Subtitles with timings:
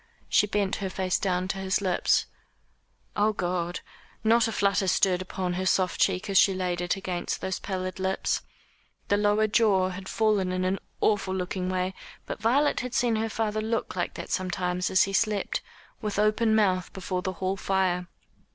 [0.29, 2.25] She bent her face down to his lips.
[3.15, 3.81] Oh God!
[4.23, 7.99] not a flutter stirred upon her soft cheek as she laid it against those pallid
[7.99, 8.41] lips.
[9.09, 11.93] The lower jaw had fallen in an awful looking way;
[12.25, 15.61] but Violet had seen her father look like that sometimes as he slept,
[16.01, 18.07] with open mouth, before the hall fire.